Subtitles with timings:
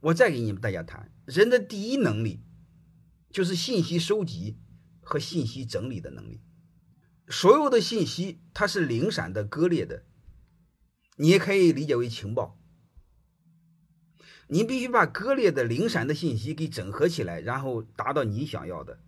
[0.00, 2.42] 我再给你们大家谈，人的第一能力
[3.30, 4.58] 就是信息收集
[5.00, 6.40] 和信息整理的能力。
[7.28, 10.04] 所有的信息它是零散的、割裂的，
[11.16, 12.58] 你也可以理解为情报。
[14.48, 18.98] 你必须把割裂的、零散的信息给整合起来，然后达到你想要的，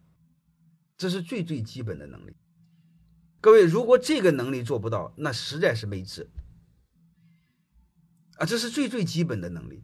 [0.96, 2.36] 这是最最基本的能力。
[3.40, 6.30] 各位，如果这个能力做不到，那实在是没治
[8.36, 8.46] 啊！
[8.46, 9.82] 这是最最基本的能力。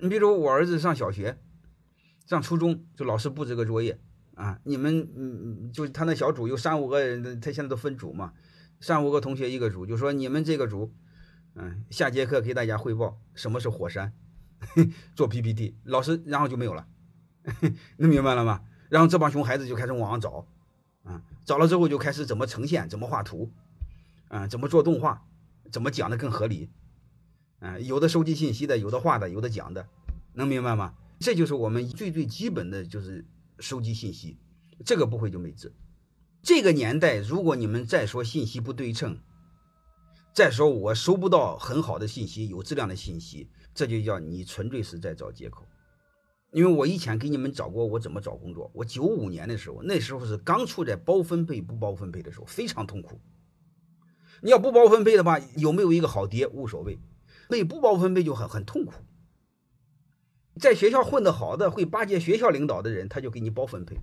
[0.00, 1.38] 你比如我儿子上小学、
[2.26, 4.00] 上初中，就老师布置个作业
[4.34, 8.32] 啊，你们嗯嗯，就他那小组有三五个人，他现在都分组嘛，
[8.80, 10.92] 三五个同学一个组，就说你们这个组。
[11.60, 14.12] 嗯，下节课给大家汇报什么是火山，
[15.16, 16.86] 做 PPT，老师然后就没有了，
[17.96, 18.62] 能明白了吗？
[18.88, 20.46] 然后这帮熊孩子就开始网上找，
[21.02, 23.50] 啊，找了之后就开始怎么呈现，怎么画图，
[24.28, 25.26] 啊，怎么做动画，
[25.72, 26.70] 怎么讲的更合理，
[27.58, 29.88] 啊，有的收集信息的，有的画的，有的讲的，
[30.38, 30.94] 能明白吗？
[31.18, 33.26] 这就是我们最最基本的就是
[33.58, 34.38] 收集信息，
[34.86, 35.74] 这个不会就没治。
[36.42, 39.18] 这个年代，如果你们再说信息不对称。
[40.32, 45.66] 再说我收不到很好的信息，有质量的信息，这就叫你纯粹是在找借口。
[46.52, 48.70] 因为我以前给你们找过我怎么找工作。
[48.72, 53.20] 我九五年的时候，那时候是刚处在包分配不包分配的时候，非常痛苦。
[54.40, 56.96] 你要不包分配的话，有没有一个好爹无所谓，
[57.48, 58.94] 那不包分配就很很痛苦。
[60.58, 63.96] 在学校混得好的，会巴结学校领导的人，他就给你包分配，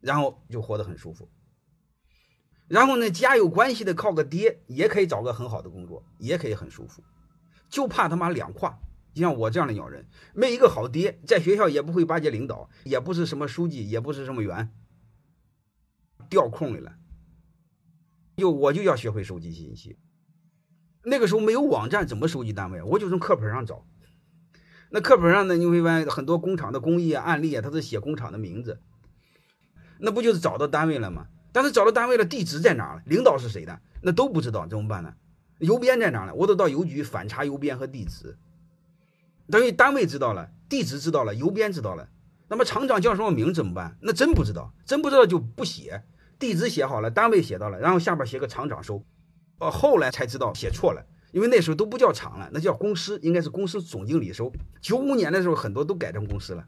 [0.00, 1.28] 然后就活得很舒服。
[2.66, 7.02] 然后呢，家有关系的靠个爹也可以找个很好的工作，也可以很舒服，
[7.68, 8.78] 就怕他妈两跨。
[9.14, 14.70] 就像我这样的鸟人，没一个好爹，在学校也不会巴结领导，也不是什么书记，也不是什么员，
[16.28, 16.94] 掉空里了。
[18.36, 19.98] 就我就要学会收集信息。
[21.02, 22.82] 那个时候没有网站，怎么收集单位？
[22.82, 23.84] 我就从课本上找。
[24.90, 28.80] 那课本上呢，你会发现很多工厂的工艺啊、案例啊，它是写工厂的名字，
[29.98, 31.26] 那不就是找到单位了吗？
[31.52, 33.02] 但是找到单位了，地址在哪了？
[33.06, 33.80] 领导是谁的？
[34.00, 35.12] 那都不知道，怎么办呢？
[35.58, 36.34] 邮编在哪呢？
[36.34, 38.38] 我都到邮局反查邮编和地址。
[39.50, 42.08] 等于单位知道了，地址知道了，邮编知道了，
[42.48, 43.96] 那么厂长叫什么名怎么办？
[44.00, 46.04] 那真不知道，真不知道就不写，
[46.38, 49.04] 地址写好了，单位写到了，然后下边写个厂长收。
[49.58, 54.52] 呃，后来才知道写错了，因为那时候都不叫厂了，那叫公司，应该是公司总经理收。
[54.80, 56.66] 九五年的时候，很多都改成公司了。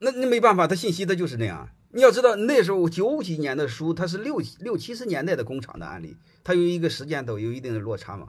[0.00, 1.68] 那那没办法，他信息他就是那样。
[1.90, 8.28] 你要知道，那时候九几年的书，它是六六七十年代的工厂的案例，它有一个时间都有一定的落差嘛。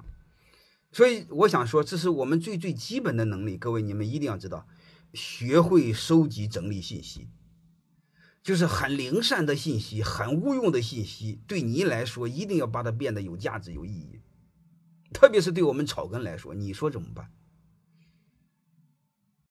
[0.92, 3.58] 所以我想说，这是我们最最基本的能力。
[3.58, 4.66] 各位，你们一定要知道，
[5.14, 7.28] 学会收集整理信息，
[8.50, 14.20] 就是很零散的信息、很无用的信息，对你来说一定要把它变得有价值、有意义。
[15.14, 17.30] 特别是对我们草根来说，你说怎么办？